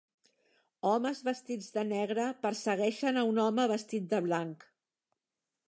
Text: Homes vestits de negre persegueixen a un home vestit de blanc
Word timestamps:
Homes 0.91 1.19
vestits 1.27 1.67
de 1.75 1.83
negre 1.91 2.25
persegueixen 2.45 3.19
a 3.23 3.27
un 3.33 3.43
home 3.47 3.69
vestit 3.73 4.09
de 4.15 4.23
blanc 4.31 4.67